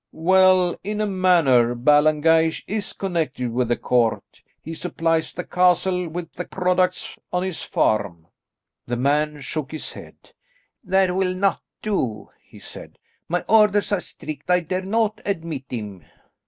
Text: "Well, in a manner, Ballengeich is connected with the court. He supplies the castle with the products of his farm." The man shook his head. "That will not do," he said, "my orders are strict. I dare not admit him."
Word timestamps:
"Well, 0.13 0.75
in 0.83 0.99
a 0.99 1.05
manner, 1.05 1.75
Ballengeich 1.75 2.63
is 2.65 2.91
connected 2.91 3.51
with 3.51 3.67
the 3.67 3.77
court. 3.77 4.41
He 4.59 4.73
supplies 4.73 5.31
the 5.31 5.43
castle 5.43 6.07
with 6.09 6.33
the 6.33 6.45
products 6.45 7.15
of 7.31 7.43
his 7.43 7.61
farm." 7.61 8.25
The 8.87 8.95
man 8.97 9.41
shook 9.41 9.69
his 9.71 9.91
head. 9.91 10.15
"That 10.83 11.15
will 11.15 11.35
not 11.35 11.61
do," 11.83 12.29
he 12.43 12.57
said, 12.59 12.97
"my 13.29 13.41
orders 13.47 13.91
are 13.91 14.01
strict. 14.01 14.49
I 14.49 14.61
dare 14.61 14.81
not 14.81 15.21
admit 15.23 15.65
him." 15.69 16.03